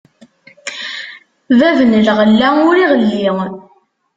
Bab 1.59 1.77
n 1.89 1.93
lɣella, 2.07 2.49
ur 2.67 2.75
iɣelli. 2.83 3.29